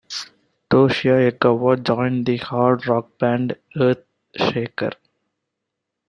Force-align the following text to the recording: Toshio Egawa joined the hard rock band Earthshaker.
Toshio 0.71 1.15
Egawa 1.31 1.75
joined 1.83 2.25
the 2.25 2.37
hard 2.37 2.87
rock 2.87 3.19
band 3.19 3.55
Earthshaker. 3.75 4.93